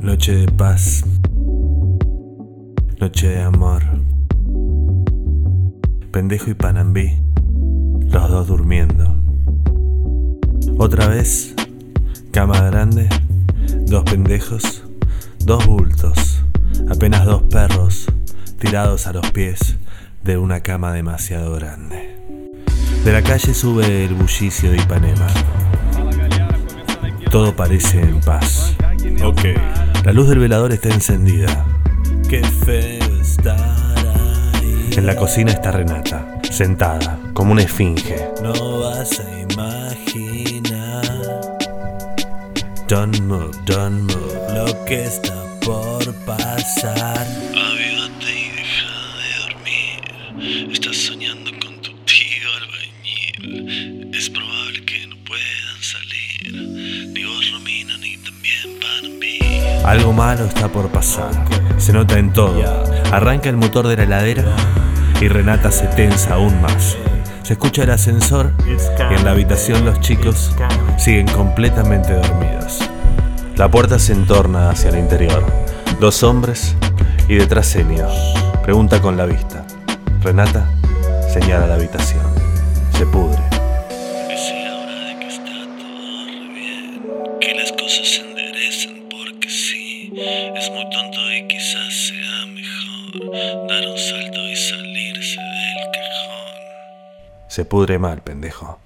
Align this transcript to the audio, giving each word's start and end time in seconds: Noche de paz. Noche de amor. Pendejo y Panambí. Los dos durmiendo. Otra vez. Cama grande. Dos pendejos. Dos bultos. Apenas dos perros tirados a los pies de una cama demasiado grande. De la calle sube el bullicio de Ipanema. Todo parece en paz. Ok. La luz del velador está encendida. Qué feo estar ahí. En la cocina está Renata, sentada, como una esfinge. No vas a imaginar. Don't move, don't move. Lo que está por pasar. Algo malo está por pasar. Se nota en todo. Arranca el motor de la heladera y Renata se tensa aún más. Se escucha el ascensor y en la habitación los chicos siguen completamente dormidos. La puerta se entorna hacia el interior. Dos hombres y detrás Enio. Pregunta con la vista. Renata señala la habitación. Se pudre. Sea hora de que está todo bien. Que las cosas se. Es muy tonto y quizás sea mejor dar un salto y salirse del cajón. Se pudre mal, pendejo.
Noche 0.00 0.32
de 0.32 0.48
paz. 0.48 1.04
Noche 2.98 3.28
de 3.28 3.42
amor. 3.42 3.82
Pendejo 6.10 6.50
y 6.50 6.54
Panambí. 6.54 7.18
Los 8.08 8.30
dos 8.30 8.48
durmiendo. 8.48 9.14
Otra 10.78 11.06
vez. 11.08 11.54
Cama 12.32 12.62
grande. 12.62 13.10
Dos 13.86 14.04
pendejos. 14.04 14.84
Dos 15.44 15.66
bultos. 15.66 16.42
Apenas 16.88 17.26
dos 17.26 17.42
perros 17.42 18.06
tirados 18.58 19.06
a 19.06 19.12
los 19.12 19.30
pies 19.32 19.76
de 20.24 20.38
una 20.38 20.60
cama 20.60 20.94
demasiado 20.94 21.52
grande. 21.56 22.16
De 23.04 23.12
la 23.12 23.20
calle 23.20 23.52
sube 23.52 24.06
el 24.06 24.14
bullicio 24.14 24.70
de 24.70 24.78
Ipanema. 24.78 25.26
Todo 27.30 27.54
parece 27.54 28.00
en 28.00 28.18
paz. 28.20 28.76
Ok. 29.24 29.42
La 30.04 30.12
luz 30.12 30.28
del 30.28 30.38
velador 30.38 30.72
está 30.72 30.88
encendida. 30.88 31.64
Qué 32.28 32.42
feo 32.42 33.20
estar 33.20 33.56
ahí. 34.54 34.90
En 34.96 35.06
la 35.06 35.16
cocina 35.16 35.52
está 35.52 35.70
Renata, 35.70 36.40
sentada, 36.50 37.18
como 37.32 37.52
una 37.52 37.62
esfinge. 37.62 38.28
No 38.42 38.80
vas 38.80 39.20
a 39.20 39.40
imaginar. 39.52 41.02
Don't 42.88 43.20
move, 43.20 43.50
don't 43.66 44.02
move. 44.02 44.54
Lo 44.54 44.84
que 44.84 45.04
está 45.04 45.34
por 45.60 46.12
pasar. 46.26 47.26
Algo 59.84 60.12
malo 60.12 60.44
está 60.44 60.68
por 60.68 60.88
pasar. 60.88 61.30
Se 61.78 61.92
nota 61.92 62.18
en 62.18 62.32
todo. 62.32 62.62
Arranca 63.12 63.48
el 63.48 63.56
motor 63.56 63.88
de 63.88 63.96
la 63.96 64.04
heladera 64.04 64.44
y 65.20 65.28
Renata 65.28 65.70
se 65.70 65.86
tensa 65.86 66.34
aún 66.34 66.60
más. 66.60 66.96
Se 67.42 67.54
escucha 67.54 67.82
el 67.82 67.90
ascensor 67.90 68.52
y 68.66 69.14
en 69.14 69.24
la 69.24 69.32
habitación 69.32 69.84
los 69.84 70.00
chicos 70.00 70.54
siguen 70.98 71.26
completamente 71.28 72.12
dormidos. 72.12 72.80
La 73.56 73.70
puerta 73.70 73.98
se 73.98 74.12
entorna 74.12 74.70
hacia 74.70 74.90
el 74.90 74.98
interior. 74.98 75.44
Dos 75.98 76.22
hombres 76.22 76.76
y 77.28 77.34
detrás 77.36 77.74
Enio. 77.74 78.06
Pregunta 78.62 79.00
con 79.00 79.16
la 79.16 79.26
vista. 79.26 79.66
Renata 80.22 80.66
señala 81.32 81.66
la 81.66 81.74
habitación. 81.74 82.22
Se 82.96 83.06
pudre. 83.06 83.40
Sea 84.36 84.76
hora 84.76 84.94
de 85.06 85.18
que 85.18 85.28
está 85.28 85.52
todo 85.78 86.26
bien. 86.54 87.02
Que 87.40 87.54
las 87.54 87.72
cosas 87.72 88.08
se. 88.08 88.29
Es 90.60 90.70
muy 90.72 90.90
tonto 90.90 91.18
y 91.32 91.48
quizás 91.48 92.08
sea 92.08 92.44
mejor 92.44 93.66
dar 93.66 93.86
un 93.86 93.96
salto 93.96 94.46
y 94.46 94.54
salirse 94.54 95.40
del 95.40 95.90
cajón. 95.90 96.54
Se 97.48 97.64
pudre 97.64 97.98
mal, 97.98 98.20
pendejo. 98.20 98.78